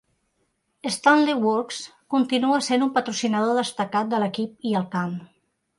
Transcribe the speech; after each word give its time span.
Stanley 0.95 1.35
Works 1.43 1.83
continua 2.15 2.63
sent 2.69 2.87
un 2.89 2.93
patrocinador 2.99 3.61
destacat 3.63 4.13
de 4.15 4.25
l'equip 4.25 4.71
i 4.73 4.77
el 4.83 4.95
camp. 4.99 5.19